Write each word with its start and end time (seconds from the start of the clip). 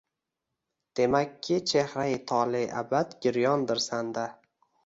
Demakki, 0.99 1.59
chehrai 1.73 2.09
tole 2.33 2.65
abad 2.83 3.15
giryondir 3.27 3.87
sanda 3.89 4.29